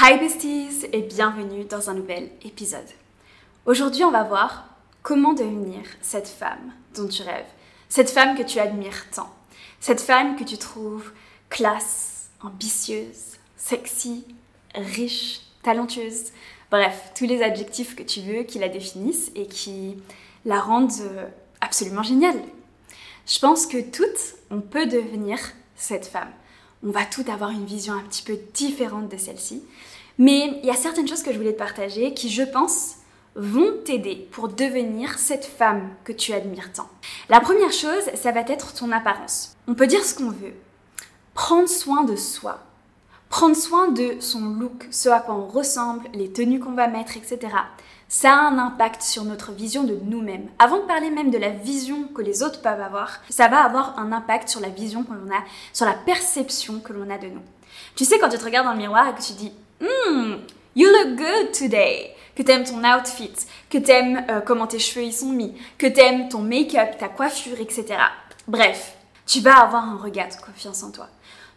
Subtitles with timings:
[0.00, 2.86] Hi besties et bienvenue dans un nouvel épisode.
[3.66, 4.68] Aujourd'hui, on va voir
[5.02, 7.48] comment devenir cette femme dont tu rêves,
[7.88, 9.28] cette femme que tu admires tant,
[9.80, 11.10] cette femme que tu trouves
[11.48, 14.24] classe, ambitieuse, sexy,
[14.72, 16.26] riche, talentueuse,
[16.70, 19.96] bref, tous les adjectifs que tu veux qui la définissent et qui
[20.44, 21.26] la rendent euh,
[21.60, 22.40] absolument géniale.
[23.26, 25.40] Je pense que toutes, on peut devenir
[25.74, 26.30] cette femme
[26.84, 29.62] on va toutes avoir une vision un petit peu différente de celle-ci.
[30.18, 32.96] Mais il y a certaines choses que je voulais te partager qui, je pense,
[33.34, 36.88] vont t'aider pour devenir cette femme que tu admires tant.
[37.28, 39.56] La première chose, ça va être ton apparence.
[39.68, 40.54] On peut dire ce qu'on veut.
[41.34, 42.64] Prendre soin de soi.
[43.30, 47.16] Prendre soin de son look, ce à quoi on ressemble, les tenues qu'on va mettre,
[47.16, 47.48] etc
[48.08, 50.48] ça a un impact sur notre vision de nous-mêmes.
[50.58, 53.98] Avant de parler même de la vision que les autres peuvent avoir, ça va avoir
[53.98, 57.26] un impact sur la vision que l'on a, sur la perception que l'on a de
[57.26, 57.42] nous.
[57.94, 60.36] Tu sais, quand tu te regardes dans le miroir et que tu dis Hmm,
[60.74, 63.34] you look good today, que t'aimes ton outfit,
[63.68, 67.60] que t'aimes euh, comment tes cheveux y sont mis, que t'aimes ton make-up, ta coiffure,
[67.60, 67.98] etc.
[68.48, 68.96] Bref,
[69.28, 71.08] tu vas avoir un regard de confiance en toi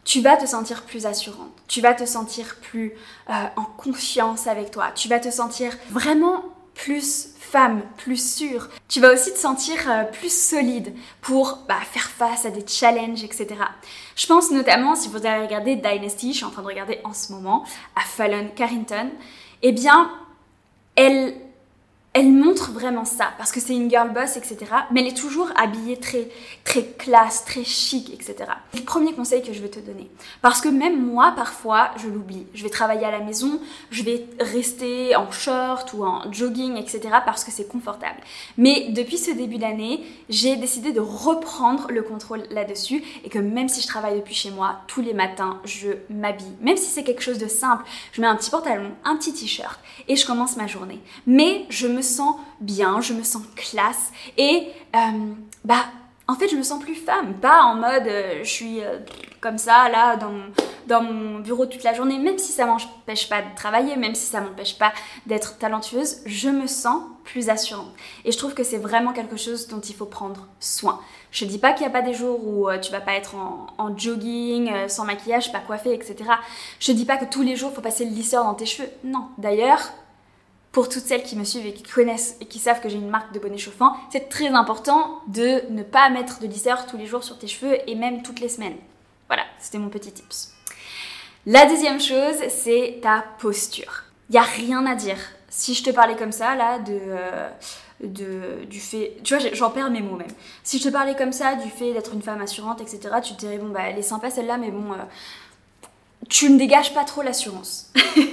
[0.03, 2.93] tu vas te sentir plus assurante, tu vas te sentir plus
[3.29, 8.69] euh, en confiance avec toi, tu vas te sentir vraiment plus femme, plus sûre.
[8.87, 13.23] Tu vas aussi te sentir euh, plus solide pour bah, faire face à des challenges,
[13.23, 13.47] etc.
[14.15, 17.13] Je pense notamment, si vous allez regarder Dynasty, je suis en train de regarder en
[17.13, 19.11] ce moment, à Fallon Carrington,
[19.61, 20.11] eh bien,
[20.95, 21.35] elle
[22.13, 24.57] elle montre vraiment ça parce que c'est une girl boss, etc.
[24.91, 26.27] Mais elle est toujours habillée très,
[26.65, 28.51] très classe, très chic, etc.
[28.73, 30.09] Le premier conseil que je veux te donner.
[30.41, 32.45] Parce que même moi, parfois, je l'oublie.
[32.53, 37.01] Je vais travailler à la maison, je vais rester en short ou en jogging, etc.
[37.25, 38.19] parce que c'est confortable.
[38.57, 43.69] Mais depuis ce début d'année, j'ai décidé de reprendre le contrôle là-dessus et que même
[43.69, 46.55] si je travaille depuis chez moi, tous les matins, je m'habille.
[46.59, 49.79] Même si c'est quelque chose de simple, je mets un petit pantalon, un petit t-shirt
[50.09, 50.99] et je commence ma journée.
[52.01, 55.85] Sens bien, je me sens classe et euh, bah
[56.27, 58.99] en fait je me sens plus femme, pas en mode euh, je suis euh,
[59.39, 63.55] comme ça là dans mon, bureau toute la journée, même si ça m'empêche pas de
[63.55, 64.91] travailler, même si ça m'empêche pas
[65.25, 67.91] d'être talentueuse, je me sens plus assurante.
[68.25, 70.99] Et je trouve que c'est vraiment quelque chose dont il faut prendre soin.
[71.31, 73.67] Je dis pas qu'il n'y a pas des jours où tu vas pas être en,
[73.77, 76.15] en jogging, sans maquillage, pas coiffée, etc.
[76.79, 78.89] Je dis pas que tous les jours faut passer le lisseur dans tes cheveux.
[79.05, 79.29] Non.
[79.37, 79.79] D'ailleurs,
[80.71, 83.09] pour toutes celles qui me suivent et qui connaissent et qui savent que j'ai une
[83.09, 87.05] marque de bonnet chauffant, c'est très important de ne pas mettre de lisseur tous les
[87.05, 88.77] jours sur tes cheveux et même toutes les semaines.
[89.27, 90.53] Voilà, c'était mon petit tips.
[91.45, 94.03] La deuxième chose, c'est ta posture.
[94.29, 95.17] Il n'y a rien à dire.
[95.49, 97.49] Si je te parlais comme ça, là, de, euh,
[98.01, 99.17] de, du fait...
[99.23, 100.31] Tu vois, j'en perds mes mots même.
[100.63, 103.39] Si je te parlais comme ça, du fait d'être une femme assurante, etc., tu te
[103.39, 104.97] dirais, bon, bah, elle est sympa celle-là, mais bon, euh,
[106.29, 107.91] tu ne dégages pas trop l'assurance.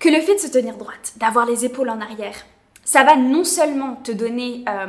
[0.00, 2.34] que le fait de se tenir droite, d'avoir les épaules en arrière,
[2.84, 4.86] ça va non seulement te donner euh,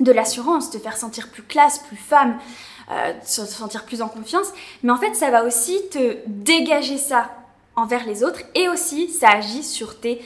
[0.00, 2.38] de l'assurance, te faire sentir plus classe, plus femme,
[2.90, 4.48] euh, te sentir plus en confiance,
[4.82, 7.30] mais en fait ça va aussi te dégager ça
[7.76, 10.22] envers les autres et aussi ça agit sur tes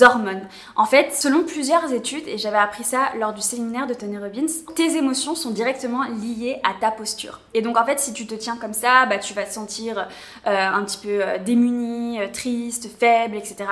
[0.00, 0.48] hormones.
[0.74, 4.46] En fait, selon plusieurs études, et j'avais appris ça lors du séminaire de Tony Robbins,
[4.74, 7.40] tes émotions sont directement liées à ta posture.
[7.52, 10.08] Et donc en fait, si tu te tiens comme ça, bah, tu vas te sentir
[10.46, 13.66] euh, un petit peu euh, démuni, euh, triste, faible, etc.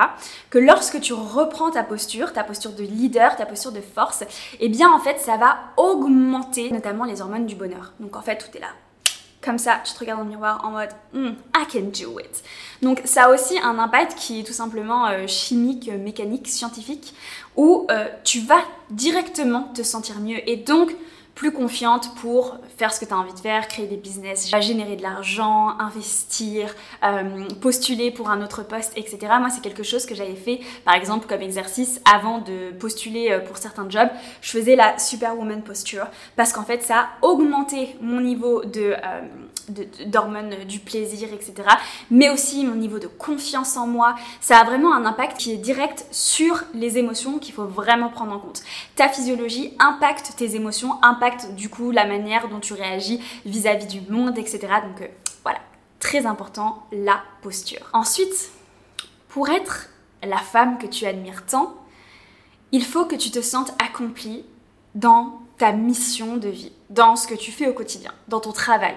[0.51, 4.25] Que lorsque tu reprends ta posture, ta posture de leader, ta posture de force,
[4.61, 7.95] eh bien en fait, ça va augmenter notamment les hormones du bonheur.
[7.99, 8.69] Donc en fait, tout est là
[9.43, 12.43] comme ça, tu te regardes dans le miroir en mode hmm, I can do it.
[12.81, 17.15] Donc ça a aussi un impact qui est tout simplement euh, chimique, mécanique, scientifique,
[17.57, 20.95] où euh, tu vas directement te sentir mieux et donc
[21.35, 24.97] plus confiante pour faire ce que tu as envie de faire, créer des business, générer
[24.97, 29.19] de l'argent, investir, euh, postuler pour un autre poste, etc.
[29.39, 33.41] Moi, c'est quelque chose que j'avais fait, par exemple, comme exercice avant de postuler euh,
[33.41, 34.11] pour certains jobs.
[34.41, 36.07] Je faisais la Superwoman posture
[36.37, 39.21] parce qu'en fait, ça a augmenté mon niveau de, euh,
[40.07, 41.55] d'hormones du plaisir, etc.
[42.11, 44.15] Mais aussi mon niveau de confiance en moi.
[44.41, 48.33] Ça a vraiment un impact qui est direct sur les émotions qu'il faut vraiment prendre
[48.33, 48.63] en compte.
[48.97, 54.01] Ta physiologie impacte tes émotions, impacte du coup la manière dont tu réagis vis-à-vis du
[54.11, 54.61] monde, etc.
[54.61, 55.09] Donc euh,
[55.43, 55.59] voilà,
[55.99, 57.89] très important, la posture.
[57.93, 58.51] Ensuite,
[59.29, 59.89] pour être
[60.23, 61.75] la femme que tu admires tant,
[62.71, 64.45] il faut que tu te sentes accomplie
[64.95, 68.97] dans ta mission de vie, dans ce que tu fais au quotidien, dans ton travail,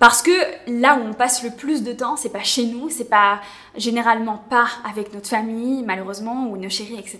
[0.00, 0.32] parce que
[0.66, 3.42] là où on passe le plus de temps, c'est pas chez nous, c'est pas
[3.76, 7.18] généralement pas avec notre famille, malheureusement, ou nos chéris, etc.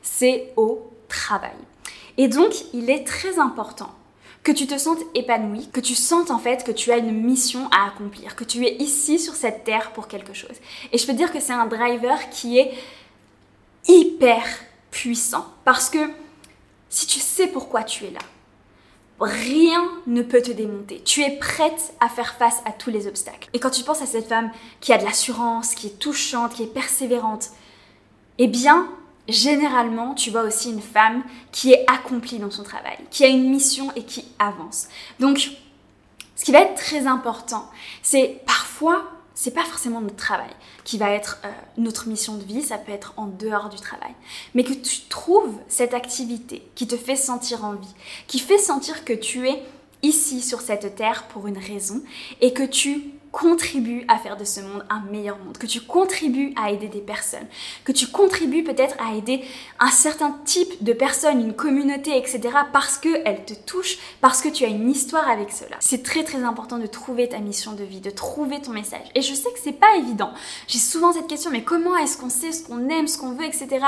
[0.00, 1.52] C'est au travail.
[2.16, 3.90] Et donc, il est très important
[4.42, 7.68] que tu te sentes épanoui, que tu sentes en fait que tu as une mission
[7.70, 10.56] à accomplir, que tu es ici sur cette terre pour quelque chose.
[10.92, 12.72] Et je peux dire que c'est un driver qui est
[13.86, 14.44] hyper
[14.90, 15.98] puissant parce que
[16.88, 18.20] si tu sais pourquoi tu es là,
[19.20, 21.00] rien ne peut te démonter.
[21.04, 23.48] Tu es prête à faire face à tous les obstacles.
[23.52, 24.50] Et quand tu penses à cette femme
[24.80, 27.50] qui a de l'assurance, qui est touchante, qui est persévérante,
[28.38, 28.88] eh bien,
[29.28, 31.22] généralement, tu vois aussi une femme
[31.52, 34.88] qui est accomplie dans son travail, qui a une mission et qui avance.
[35.20, 35.50] Donc,
[36.36, 37.70] ce qui va être très important,
[38.02, 40.50] c'est parfois c'est pas forcément notre travail
[40.84, 44.14] qui va être euh, notre mission de vie, ça peut être en dehors du travail.
[44.54, 47.94] Mais que tu trouves cette activité qui te fait sentir en vie,
[48.26, 49.62] qui fait sentir que tu es
[50.02, 52.02] ici sur cette terre pour une raison
[52.40, 56.54] et que tu contribues à faire de ce monde un meilleur monde, que tu contribues
[56.56, 57.46] à aider des personnes,
[57.84, 59.44] que tu contribues peut-être à aider
[59.80, 62.40] un certain type de personnes, une communauté, etc.
[62.72, 65.76] parce qu'elle te touche, parce que tu as une histoire avec cela.
[65.80, 69.06] C'est très très important de trouver ta mission de vie, de trouver ton message.
[69.16, 70.30] Et je sais que c'est pas évident.
[70.68, 73.44] J'ai souvent cette question, mais comment est-ce qu'on sait ce qu'on aime, ce qu'on veut,
[73.44, 73.84] etc.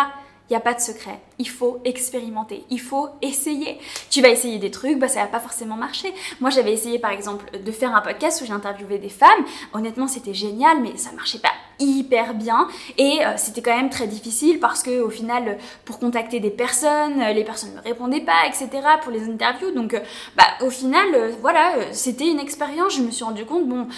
[0.48, 1.20] Il n'y a pas de secret.
[1.38, 2.64] Il faut expérimenter.
[2.70, 3.78] Il faut essayer.
[4.10, 6.12] Tu vas essayer des trucs, bah ça va pas forcément marcher.
[6.40, 9.44] Moi, j'avais essayé par exemple de faire un podcast où j'interviewais des femmes.
[9.72, 14.06] Honnêtement, c'était génial, mais ça marchait pas hyper bien et euh, c'était quand même très
[14.06, 18.69] difficile parce que au final, pour contacter des personnes, les personnes ne répondaient pas, etc.
[19.02, 20.00] Pour les interviews, donc euh,
[20.37, 22.94] bah au final, euh, voilà, c'était une expérience.
[22.96, 23.88] Je me suis rendu compte, bon,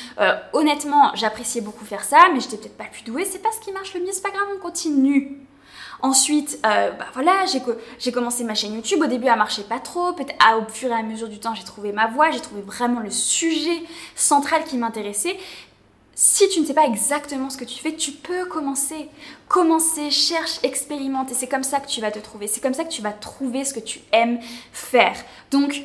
[0.52, 3.24] honnêtement, j'appréciais beaucoup faire ça, mais j'étais peut-être pas plus douée.
[3.24, 4.12] C'est pas ce qui marche le mieux.
[4.12, 5.47] C'est pas grave, on continue.
[6.00, 7.44] Ensuite, euh, bah voilà,
[7.98, 9.02] j'ai commencé ma chaîne YouTube.
[9.02, 10.12] Au début, elle marchait pas trop.
[10.12, 13.00] Peut-être au fur et à mesure du temps, j'ai trouvé ma voix, j'ai trouvé vraiment
[13.00, 13.82] le sujet
[14.14, 15.36] central qui m'intéressait.
[16.14, 19.08] Si tu ne sais pas exactement ce que tu fais, tu peux commencer.
[19.46, 21.30] Commencer, cherche, expérimente.
[21.30, 22.48] Et c'est comme ça que tu vas te trouver.
[22.48, 24.40] C'est comme ça que tu vas trouver ce que tu aimes
[24.72, 25.16] faire.
[25.52, 25.80] Donc,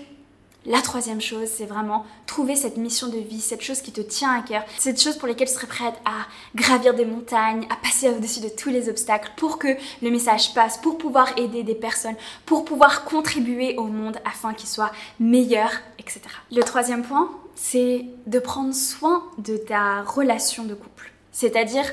[0.65, 4.33] la troisième chose, c'est vraiment trouver cette mission de vie, cette chose qui te tient
[4.33, 6.25] à cœur, cette chose pour laquelle tu serais prête à
[6.55, 10.77] gravir des montagnes, à passer au-dessus de tous les obstacles pour que le message passe,
[10.77, 12.15] pour pouvoir aider des personnes,
[12.45, 15.69] pour pouvoir contribuer au monde afin qu'il soit meilleur,
[15.99, 16.21] etc.
[16.51, 21.11] Le troisième point, c'est de prendre soin de ta relation de couple.
[21.31, 21.85] C'est-à-dire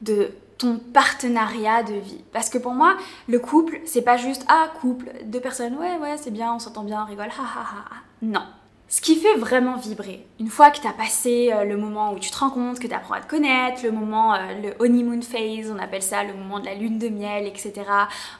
[0.00, 2.24] de ton partenariat de vie.
[2.32, 2.96] Parce que pour moi,
[3.28, 6.84] le couple, c'est pas juste ah couple, deux personnes, ouais ouais c'est bien, on s'entend
[6.84, 7.96] bien, on rigole, ha ha ha.
[8.22, 8.42] Non.
[8.86, 12.18] Ce qui fait vraiment vibrer, une fois que tu as passé euh, le moment où
[12.18, 15.22] tu te rends compte, que tu apprends à te connaître, le moment, euh, le honeymoon
[15.22, 17.72] phase, on appelle ça le moment de la lune de miel, etc.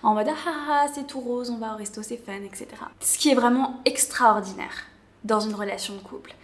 [0.03, 2.69] En mode ah, ah, ah c'est tout rose, on va au resto, c'est fun, etc.
[3.01, 4.87] Ce qui est vraiment extraordinaire
[5.25, 6.35] dans une relation de couple,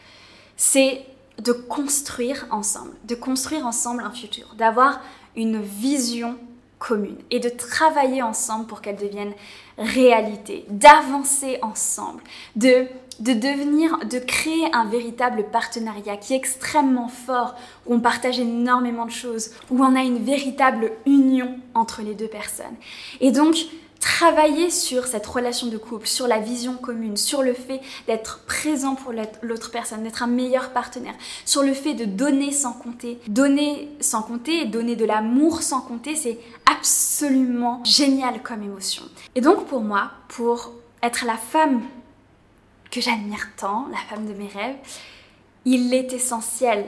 [0.56, 1.04] c'est
[1.38, 5.00] de construire ensemble, de construire ensemble un futur, d'avoir
[5.36, 6.36] une vision
[6.78, 9.32] commune et de travailler ensemble pour qu'elle devienne
[9.78, 12.22] réalité, d'avancer ensemble,
[12.56, 12.86] de,
[13.20, 17.54] de devenir, de créer un véritable partenariat qui est extrêmement fort,
[17.86, 22.28] où on partage énormément de choses, où on a une véritable union entre les deux
[22.28, 22.76] personnes.
[23.20, 23.56] Et donc,
[24.00, 28.94] travailler sur cette relation de couple, sur la vision commune, sur le fait d'être présent
[28.94, 29.12] pour
[29.42, 31.14] l'autre personne, d'être un meilleur partenaire,
[31.44, 33.20] sur le fait de donner sans compter.
[33.28, 36.38] Donner sans compter donner de l'amour sans compter, c'est
[36.70, 39.02] absolument génial comme émotion.
[39.34, 41.82] Et donc pour moi, pour être la femme
[42.90, 44.76] que j'admire tant, la femme de mes rêves,
[45.64, 46.86] il est essentiel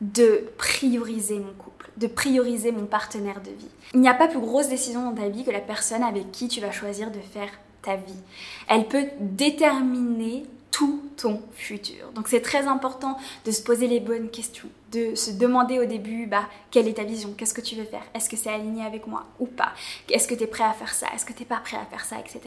[0.00, 3.68] de prioriser mon couple, de prioriser mon partenaire de vie.
[3.94, 6.48] Il n'y a pas plus grosse décision dans ta vie que la personne avec qui
[6.48, 7.50] tu vas choisir de faire
[7.82, 8.22] ta vie.
[8.68, 12.10] Elle peut déterminer tout ton futur.
[12.14, 13.16] Donc c'est très important
[13.46, 17.04] de se poser les bonnes questions, de se demander au début bah, quelle est ta
[17.04, 19.72] vision, qu'est-ce que tu veux faire, est-ce que c'est aligné avec moi ou pas,
[20.10, 21.86] est-ce que tu es prêt à faire ça, est-ce que tu n'es pas prêt à
[21.86, 22.40] faire ça, etc.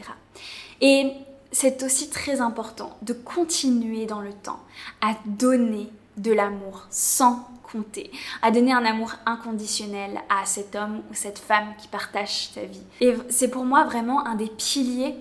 [0.79, 1.11] Et
[1.51, 4.59] c'est aussi très important de continuer dans le temps
[5.01, 8.11] à donner de l'amour sans compter,
[8.41, 12.81] à donner un amour inconditionnel à cet homme ou cette femme qui partage ta vie.
[13.01, 15.15] Et c'est pour moi vraiment un des piliers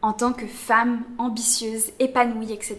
[0.00, 2.78] en tant que femme ambitieuse, épanouie, etc.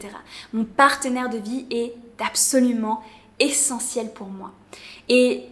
[0.53, 3.03] Mon partenaire de vie est absolument
[3.39, 4.51] essentiel pour moi.
[5.09, 5.43] Et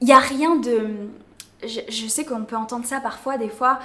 [0.00, 1.08] il n'y a rien de
[1.66, 3.78] je, sais qu'on peut entendre ça parfois, des fois,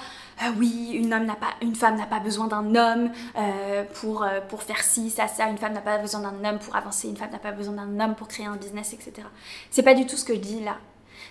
[0.43, 4.63] euh, oui, une, pas, une femme n'a pas besoin d'un homme euh, pour, euh, pour
[4.63, 7.31] faire ci, ça, ça, une femme n'a pas besoin d'un homme pour avancer, une femme
[7.31, 9.27] n'a pas besoin d'un homme pour créer un business, etc.
[9.69, 10.77] C'est pas du tout ce que je dis là.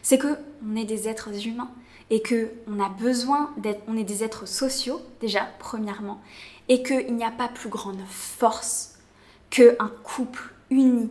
[0.02, 1.70] C'est que on est des êtres humains
[2.10, 6.20] et que on a besoin d'être, on est des êtres sociaux déjà premièrement,
[6.68, 8.98] et qu'il n'y a pas plus grande force
[9.50, 11.10] qu'un couple uni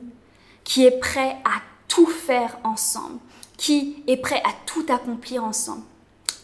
[0.64, 3.20] qui est prêt à tout faire ensemble
[3.58, 5.84] qui est prêt à tout accomplir ensemble.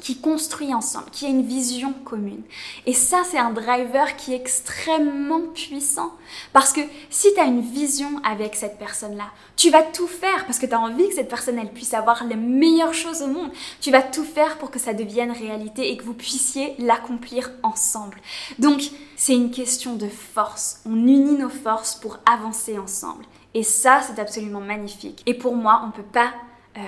[0.02, 2.44] qui construit ensemble, qui a une vision commune.
[2.86, 6.14] Et ça, c'est un driver qui est extrêmement puissant.
[6.54, 9.26] Parce que si tu as une vision avec cette personne-là,
[9.58, 12.24] tu vas tout faire parce que tu as envie que cette personne, elle puisse avoir
[12.24, 13.52] les meilleures choses au monde.
[13.82, 18.22] Tu vas tout faire pour que ça devienne réalité et que vous puissiez l'accomplir ensemble.
[18.58, 18.82] Donc,
[19.18, 20.80] c'est une question de force.
[20.86, 23.26] On unit nos forces pour avancer ensemble.
[23.54, 25.24] Et ça, c'est absolument magnifique.
[25.26, 26.32] Et pour moi, on ne peut pas
[26.78, 26.82] euh,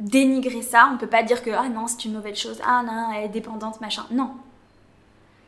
[0.00, 0.90] dénigrer ça.
[0.92, 3.28] On peut pas dire que ah non, c'est une mauvaise chose, ah non, elle est
[3.28, 4.04] dépendante, machin.
[4.10, 4.30] Non.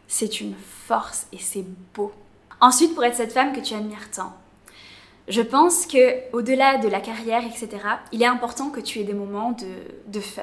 [0.09, 1.64] C'est une force et c'est
[1.95, 2.12] beau.
[2.61, 4.33] Ensuite, pour être cette femme que tu admires tant,
[5.28, 7.69] je pense que au-delà de la carrière, etc.,
[8.12, 9.66] il est important que tu aies des moments de,
[10.07, 10.43] de fun,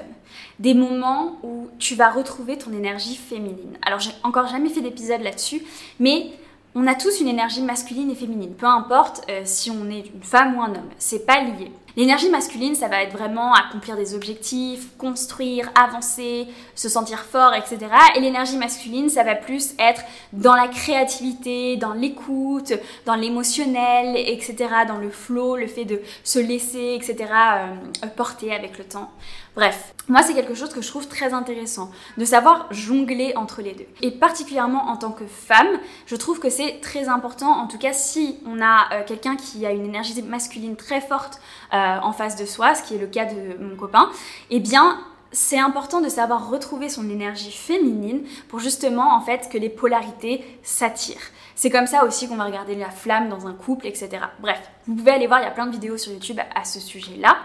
[0.60, 3.78] des moments où tu vas retrouver ton énergie féminine.
[3.82, 5.64] Alors, j'ai encore jamais fait d'épisode là-dessus,
[6.00, 6.32] mais
[6.76, 10.24] on a tous une énergie masculine et féminine, peu importe euh, si on est une
[10.24, 11.72] femme ou un homme, c'est pas lié.
[11.96, 17.78] L'énergie masculine, ça va être vraiment accomplir des objectifs, construire, avancer, se sentir fort, etc.
[18.16, 22.74] Et l'énergie masculine, ça va plus être dans la créativité, dans l'écoute,
[23.06, 24.56] dans l'émotionnel, etc.
[24.88, 27.32] Dans le flow, le fait de se laisser, etc.
[27.32, 29.12] Euh, porter avec le temps.
[29.56, 33.74] Bref, moi c'est quelque chose que je trouve très intéressant, de savoir jongler entre les
[33.74, 33.86] deux.
[34.02, 37.94] Et particulièrement en tant que femme, je trouve que c'est très important, en tout cas
[37.94, 41.40] si on a euh, quelqu'un qui a une énergie masculine très forte
[41.74, 44.10] euh, en face de soi, ce qui est le cas de mon copain,
[44.50, 45.00] eh bien
[45.34, 50.44] c'est important de savoir retrouver son énergie féminine pour justement en fait que les polarités
[50.62, 51.32] s'attirent.
[51.56, 54.10] C'est comme ça aussi qu'on va regarder la flamme dans un couple, etc.
[54.40, 56.80] Bref, vous pouvez aller voir, il y a plein de vidéos sur YouTube à ce
[56.80, 57.38] sujet-là.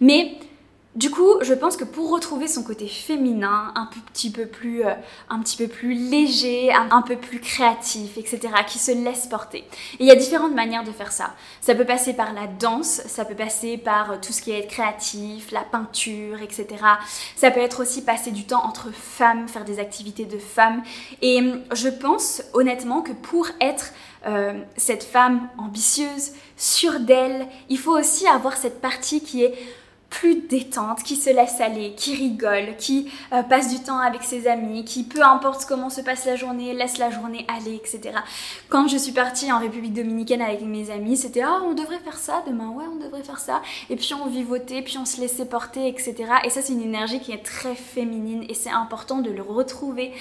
[0.00, 0.38] Mais
[0.98, 4.94] du coup, je pense que pour retrouver son côté féminin, un petit peu plus, euh,
[5.30, 9.58] un petit peu plus léger, un, peu plus créatif, etc., qui se laisse porter.
[9.58, 11.34] Et il y a différentes manières de faire ça.
[11.60, 14.66] Ça peut passer par la danse, ça peut passer par euh, tout ce qui est
[14.66, 16.66] créatif, la peinture, etc.
[17.36, 20.82] Ça peut être aussi passer du temps entre femmes, faire des activités de femmes.
[21.22, 23.92] Et hum, je pense honnêtement que pour être
[24.26, 29.54] euh, cette femme ambitieuse, sûre d'elle, il faut aussi avoir cette partie qui est
[30.10, 34.48] plus détente, qui se laisse aller, qui rigole, qui euh, passe du temps avec ses
[34.48, 38.16] amis, qui peu importe comment se passe la journée, laisse la journée aller, etc.
[38.70, 42.16] Quand je suis partie en République Dominicaine avec mes amis, c'était ah on devrait faire
[42.16, 43.60] ça demain, ouais on devrait faire ça,
[43.90, 46.14] et puis on vivotait, puis on se laissait porter, etc.
[46.44, 50.12] Et ça c'est une énergie qui est très féminine et c'est important de le retrouver.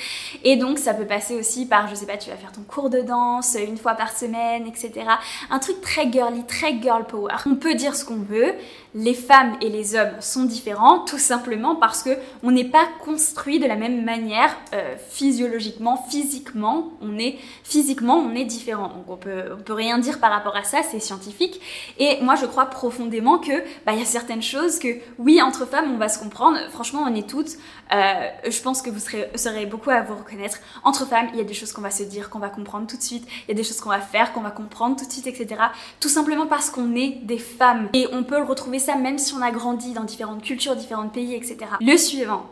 [0.44, 2.90] Et donc ça peut passer aussi par, je sais pas, tu vas faire ton cours
[2.90, 5.06] de danse une fois par semaine, etc.
[5.50, 7.36] Un truc très girly, très girl power.
[7.46, 8.54] On peut dire ce qu'on veut,
[8.94, 12.12] les femmes et les hommes sont différents tout simplement parce que
[12.44, 18.34] on n'est pas construit de la même manière euh, physiologiquement, physiquement, on est physiquement on
[18.34, 18.88] est différent.
[18.90, 21.60] Donc on peut on peut rien dire par rapport à ça, c'est scientifique.
[21.98, 25.66] Et moi je crois profondément que bah il y a certaines choses que oui entre
[25.66, 26.58] femmes on va se comprendre.
[26.72, 27.58] Franchement on est toutes.
[27.94, 30.60] Euh, je pense que vous serez, serez beaucoup à vous reconnaître.
[30.84, 32.98] Entre femmes il y a des choses qu'on va se dire, qu'on va comprendre tout
[32.98, 33.28] de suite.
[33.48, 35.62] Il y a des choses qu'on va faire, qu'on va comprendre tout de suite, etc.
[36.00, 39.52] Tout simplement parce qu'on est des femmes et on peut retrouver même si on a
[39.52, 41.58] grandi dans différentes cultures, différents pays, etc.
[41.82, 42.46] Le suivant,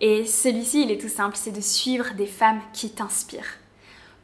[0.00, 3.58] et celui-ci il est tout simple, c'est de suivre des femmes qui t'inspirent.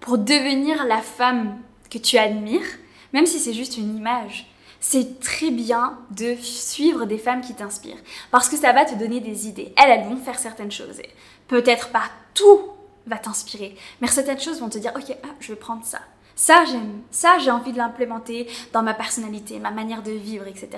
[0.01, 1.59] Pour devenir la femme
[1.91, 2.67] que tu admires,
[3.13, 4.47] même si c'est juste une image,
[4.81, 8.03] c'est très bien de suivre des femmes qui t'inspirent.
[8.31, 9.75] Parce que ça va te donner des idées.
[9.77, 11.03] Elles, elles vont faire certaines choses.
[11.49, 12.61] Peut-être pas tout
[13.07, 15.99] va t'inspirer, mais certaines choses vont te dire, ok, ah, je vais prendre ça.
[16.37, 17.03] Ça, j'aime.
[17.11, 20.71] Ça, j'ai envie de l'implémenter dans ma personnalité, ma manière de vivre, etc.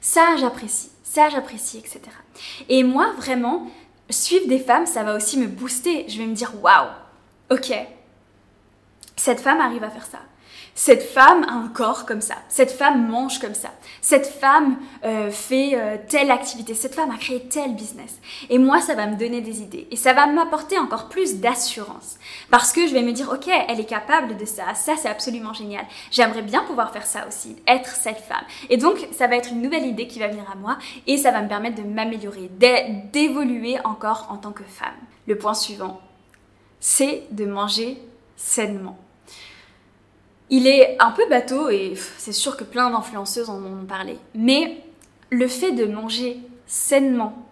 [0.00, 0.90] Ça, j'apprécie.
[1.14, 2.00] Ça, j'apprécie, etc.
[2.68, 3.70] Et moi, vraiment,
[4.10, 6.06] suivre des femmes, ça va aussi me booster.
[6.08, 6.88] Je vais me dire, waouh,
[7.52, 7.72] ok,
[9.14, 10.18] cette femme arrive à faire ça
[10.74, 15.30] cette femme a un corps comme ça, cette femme mange comme ça, cette femme euh,
[15.30, 18.18] fait euh, telle activité, cette femme a créé tel business.
[18.50, 22.18] Et moi, ça va me donner des idées et ça va m'apporter encore plus d'assurance
[22.50, 25.52] parce que je vais me dire, ok, elle est capable de ça, ça c'est absolument
[25.52, 25.84] génial.
[26.10, 28.44] J'aimerais bien pouvoir faire ça aussi, être cette femme.
[28.68, 30.76] Et donc, ça va être une nouvelle idée qui va venir à moi
[31.06, 32.50] et ça va me permettre de m'améliorer,
[33.12, 34.94] d'évoluer encore en tant que femme.
[35.28, 36.00] Le point suivant,
[36.80, 37.98] c'est de manger
[38.36, 38.98] sainement.
[40.50, 44.18] Il est un peu bateau et c'est sûr que plein d'influenceuses en ont parlé.
[44.34, 44.78] Mais
[45.30, 47.46] le fait de manger sainement,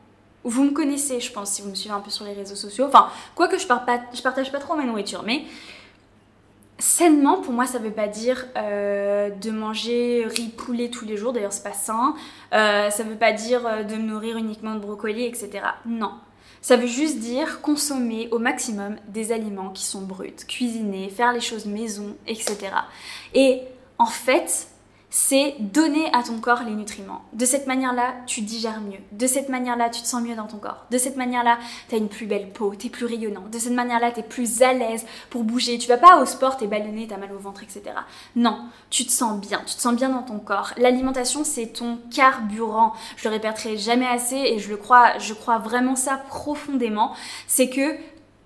[0.44, 2.86] vous me connaissez, je pense, si vous me suivez un peu sur les réseaux sociaux.
[2.86, 5.44] Enfin, quoique je, partage pas trop ma nourriture, mais
[6.78, 11.32] sainement, pour moi, ça veut pas dire euh, de manger riz poulet tous les jours.
[11.32, 12.14] D'ailleurs, c'est pas sain.
[12.52, 15.64] Euh, ça veut pas dire euh, de me nourrir uniquement de brocoli, etc.
[15.86, 16.12] Non.
[16.62, 21.40] Ça veut juste dire consommer au maximum des aliments qui sont bruts, cuisiner, faire les
[21.40, 22.56] choses maison, etc.
[23.34, 23.62] Et
[23.98, 24.68] en fait,
[25.14, 27.20] c'est donner à ton corps les nutriments.
[27.34, 28.98] De cette manière-là, tu digères mieux.
[29.12, 30.86] De cette manière-là, tu te sens mieux dans ton corps.
[30.90, 31.58] De cette manière-là,
[31.90, 33.44] tu as une plus belle peau, tu es plus rayonnant.
[33.52, 35.76] De cette manière-là, tu es plus à l'aise pour bouger.
[35.76, 37.82] Tu vas pas au sport, t'es ballonné, t'as mal au ventre, etc.
[38.36, 40.72] Non, tu te sens bien, tu te sens bien dans ton corps.
[40.78, 42.94] L'alimentation, c'est ton carburant.
[43.18, 47.12] Je le répéterai jamais assez et je le crois, je crois vraiment ça profondément.
[47.46, 47.96] C'est que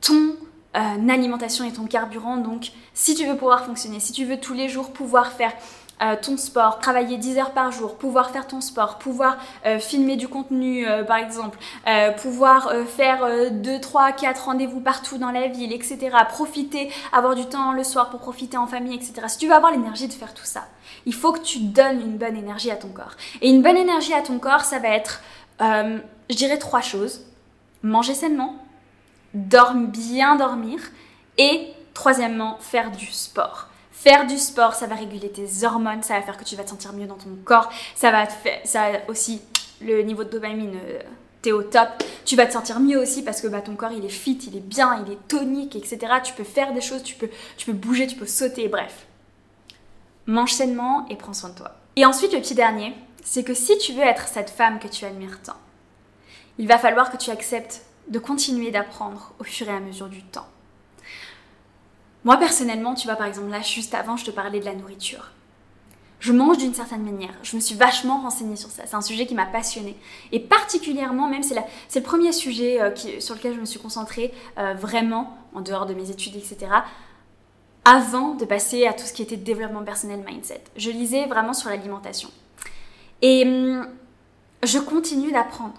[0.01, 0.35] ton
[0.77, 2.39] euh, alimentation est ton carburant.
[2.39, 5.53] Donc, si tu veux pouvoir fonctionner, si tu veux tous les jours pouvoir faire
[6.03, 10.17] euh, ton sport, travailler 10 heures par jour, pouvoir faire ton sport, pouvoir euh, filmer
[10.17, 11.59] du contenu euh, par exemple,
[12.21, 16.11] pouvoir faire 2, 3, 4 rendez-vous partout dans la ville, etc.
[16.29, 19.15] Profiter, avoir du temps le soir pour profiter en famille, etc.
[19.29, 20.65] Si tu veux avoir l'énergie de faire tout ça,
[21.07, 23.15] il faut que tu donnes une bonne énergie à ton corps.
[23.41, 25.23] Et une bonne énergie à ton corps, ça va être,
[25.61, 27.23] je dirais, trois choses.
[27.83, 28.57] Manger sainement,
[29.35, 30.81] dormir, bien dormir
[31.39, 33.69] et troisièmement, faire du sport.
[34.07, 36.71] Faire du sport, ça va réguler tes hormones, ça va faire que tu vas te
[36.71, 39.43] sentir mieux dans ton corps, ça va, faire, ça aussi
[39.81, 41.01] le niveau de dopamine, euh,
[41.43, 41.89] t'es au top.
[42.25, 44.57] Tu vas te sentir mieux aussi parce que bah, ton corps il est fit, il
[44.57, 45.99] est bien, il est tonique, etc.
[46.23, 49.09] Tu peux faire des choses, tu peux, tu peux bouger, tu peux sauter, bref.
[50.27, 51.73] Mange sainement et prends soin de toi.
[51.97, 52.95] Et ensuite, le petit dernier,
[53.25, 55.59] c'est que si tu veux être cette femme que tu admires tant,
[56.59, 60.23] il va falloir que tu acceptes de continuer d'apprendre au fur et à mesure du
[60.23, 60.47] temps.
[62.27, 65.31] Moi personnellement, tu vois par exemple là juste avant, je te parlais de la nourriture.
[66.19, 67.31] Je mange d'une certaine manière.
[67.45, 68.83] Je me suis vachement renseignée sur ça.
[68.85, 69.97] C'est un sujet qui m'a passionnée.
[70.33, 72.91] Et particulièrement, même c'est le premier sujet euh,
[73.21, 76.67] sur lequel je me suis concentrée euh, vraiment, en dehors de mes études, etc.,
[77.85, 80.65] avant de passer à tout ce qui était développement personnel, mindset.
[80.75, 82.31] Je lisais vraiment sur l'alimentation.
[83.23, 83.87] Et hum,
[84.65, 85.75] je continue d'apprendre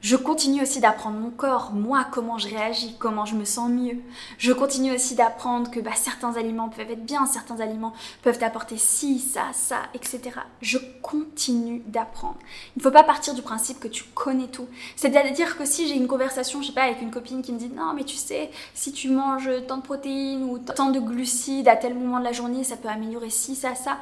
[0.00, 3.98] je continue aussi d'apprendre mon corps, moi, comment je réagis, comment je me sens mieux.
[4.38, 8.76] Je continue aussi d'apprendre que bah, certains aliments peuvent être bien, certains aliments peuvent apporter
[8.76, 10.20] ci, ça, ça, etc.
[10.60, 12.38] Je continue d'apprendre.
[12.76, 14.68] Il ne faut pas partir du principe que tu connais tout.
[14.96, 17.68] C'est-à-dire que si j'ai une conversation, je sais pas, avec une copine qui me dit
[17.68, 21.76] non, mais tu sais, si tu manges tant de protéines ou tant de glucides à
[21.76, 23.98] tel moment de la journée, ça peut améliorer ci, ça, ça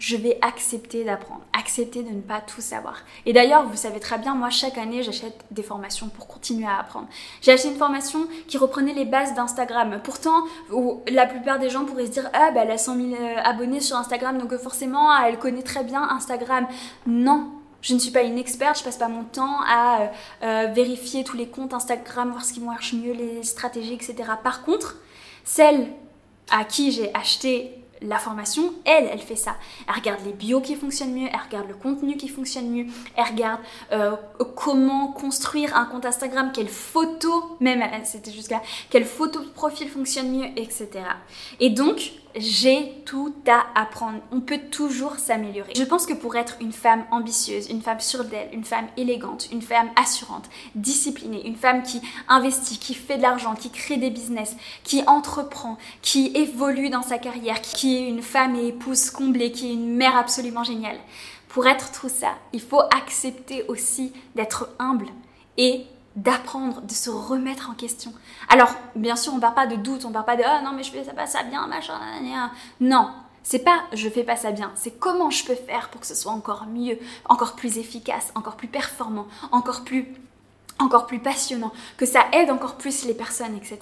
[0.00, 3.02] je vais accepter d'apprendre, accepter de ne pas tout savoir.
[3.26, 6.78] Et d'ailleurs, vous savez très bien, moi, chaque année, j'achète des formations pour continuer à
[6.78, 7.06] apprendre.
[7.42, 10.00] J'ai acheté une formation qui reprenait les bases d'Instagram.
[10.02, 10.44] Pourtant,
[11.06, 13.80] la plupart des gens pourraient se dire, ah, bah, elle a 100 000 euh, abonnés
[13.80, 16.66] sur Instagram, donc euh, forcément, elle connaît très bien Instagram.
[17.06, 17.50] Non,
[17.82, 20.10] je ne suis pas une experte, je passe pas mon temps à
[20.42, 24.14] euh, vérifier tous les comptes Instagram, voir ce qui marche mieux, les stratégies, etc.
[24.42, 24.96] Par contre,
[25.44, 25.88] celle
[26.50, 29.56] à qui j'ai acheté la formation, elle, elle fait ça.
[29.88, 32.86] Elle regarde les bios qui fonctionnent mieux, elle regarde le contenu qui fonctionne mieux,
[33.16, 33.60] elle regarde
[33.92, 34.16] euh,
[34.56, 40.30] comment construire un compte Instagram, quelle photo, même c'était jusqu'à quelle photo de profil fonctionne
[40.30, 40.88] mieux, etc.
[41.58, 44.18] Et donc, j'ai tout à apprendre.
[44.32, 45.72] On peut toujours s'améliorer.
[45.76, 49.48] Je pense que pour être une femme ambitieuse, une femme sûre d'elle, une femme élégante,
[49.52, 54.10] une femme assurante, disciplinée, une femme qui investit, qui fait de l'argent, qui crée des
[54.10, 59.52] business, qui entreprend, qui évolue dans sa carrière, qui est une femme et épouse comblée,
[59.52, 60.98] qui est une mère absolument géniale.
[61.48, 65.08] Pour être tout ça, il faut accepter aussi d'être humble
[65.56, 65.84] et
[66.16, 68.12] d'apprendre, de se remettre en question.
[68.48, 70.60] Alors, bien sûr, on ne parle pas de doute, on ne parle pas de ah
[70.62, 71.98] non mais je fais ça pas ça bien, machin,
[72.80, 73.10] non.
[73.42, 76.14] C'est pas je fais pas ça bien, c'est comment je peux faire pour que ce
[76.14, 80.14] soit encore mieux, encore plus efficace, encore plus performant, encore plus
[80.78, 83.78] encore plus passionnant, que ça aide encore plus les personnes, etc.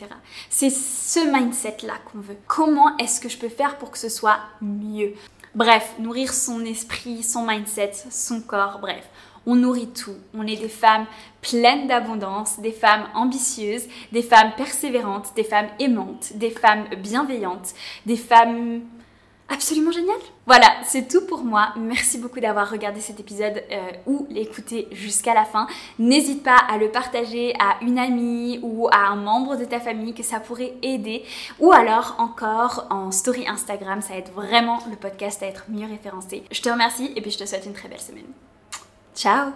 [0.50, 2.36] C'est ce mindset-là qu'on veut.
[2.48, 5.14] Comment est-ce que je peux faire pour que ce soit mieux?
[5.54, 9.08] Bref, nourrir son esprit, son mindset, son corps, bref
[9.48, 10.14] on nourrit tout.
[10.34, 11.06] On est des femmes
[11.40, 17.72] pleines d'abondance, des femmes ambitieuses, des femmes persévérantes, des femmes aimantes, des femmes bienveillantes,
[18.04, 18.82] des femmes
[19.48, 20.20] absolument géniales.
[20.46, 21.70] Voilà, c'est tout pour moi.
[21.78, 25.66] Merci beaucoup d'avoir regardé cet épisode euh, ou l'écouter jusqu'à la fin.
[25.98, 30.12] N'hésite pas à le partager à une amie ou à un membre de ta famille
[30.12, 31.24] que ça pourrait aider.
[31.58, 36.42] Ou alors encore en story Instagram, ça aide vraiment le podcast à être mieux référencé.
[36.50, 38.26] Je te remercie et puis je te souhaite une très belle semaine.
[39.18, 39.52] Ciao